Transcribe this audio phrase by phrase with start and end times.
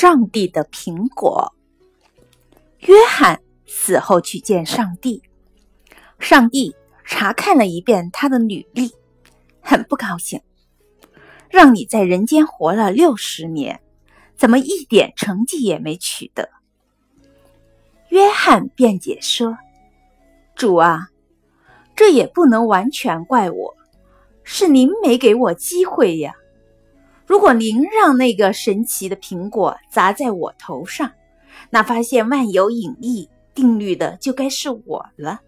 [0.00, 1.52] 上帝的苹果。
[2.78, 5.22] 约翰死后去见上帝，
[6.18, 8.90] 上帝查看了一遍他的履历，
[9.60, 10.40] 很不高兴。
[11.50, 13.78] 让你在人间活了六十年，
[14.36, 16.48] 怎么一点成绩也没取得？
[18.08, 19.58] 约翰辩解说
[20.56, 21.08] ：“主啊，
[21.94, 23.76] 这也不能完全怪我，
[24.44, 26.36] 是您没给我机会呀。”
[27.30, 31.12] 如果您让那个神奇的苹果砸在我头上，
[31.70, 35.40] 那发现万有引力定律的就该是我了。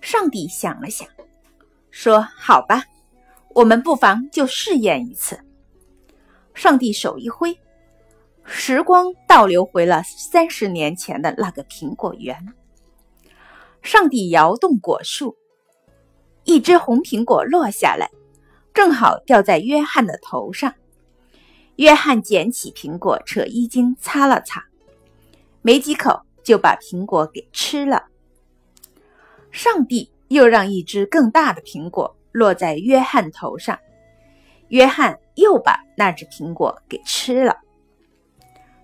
[0.00, 1.06] 上帝想了想，
[1.90, 2.82] 说：“好吧，
[3.50, 5.38] 我们不妨就试验一次。”
[6.54, 7.54] 上帝手一挥，
[8.42, 12.54] 时光倒流回了三十年前的那个苹果园。
[13.82, 15.36] 上帝摇动果树，
[16.44, 18.10] 一只红苹果落下来。
[18.72, 20.74] 正好掉在约翰的头上，
[21.76, 24.64] 约翰捡起苹果，扯衣襟擦了擦，
[25.62, 28.04] 没几口就把苹果给吃了。
[29.50, 33.78] 上帝又让一只更大的苹果落在约翰头上，
[34.68, 37.56] 约翰又把那只苹果给吃了。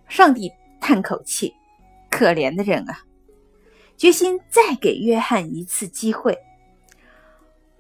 [0.09, 1.55] 上帝叹口气
[2.11, 2.99] ：“可怜的人啊！”
[3.97, 6.37] 决心再给约翰一次机会。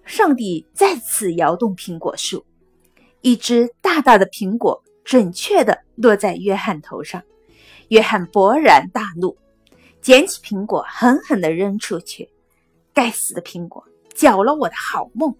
[0.06, 2.46] 上帝再次摇动苹果树，
[3.22, 7.22] 一只大大的苹果准确地落在约翰头上。
[7.88, 9.36] 约翰勃然大怒，
[10.00, 12.30] 捡起苹果狠狠地扔出去。
[12.94, 13.84] 该死的苹果，
[14.14, 15.36] 搅了我的好梦！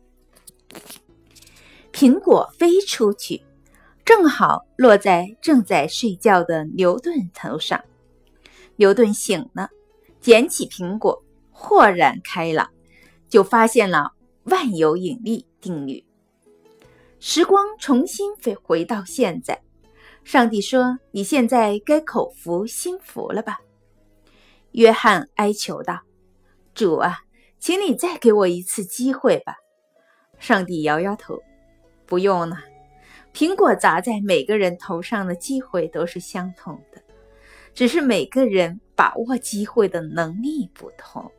[1.93, 3.43] 苹果飞出去，
[4.05, 7.83] 正好落在正在睡觉的牛顿头上。
[8.75, 9.71] 牛顿醒了，
[10.21, 12.69] 捡起苹果，豁然开朗，
[13.29, 14.16] 就发现了。
[14.47, 16.05] 万有引力定律。
[17.19, 19.61] 时光重新飞回到现在，
[20.25, 23.59] 上帝说：“你现在该口服心服了吧？”
[24.73, 26.01] 约翰哀求道
[26.75, 27.21] ：“主啊，
[27.59, 29.57] 请你再给我一次机会吧。”
[30.39, 31.41] 上帝摇摇头
[32.07, 32.59] ：“不用了。
[33.33, 37.03] 苹果砸在每个人头上的机会都是相同的，
[37.75, 41.31] 只是每个人把握机会的能力不同。”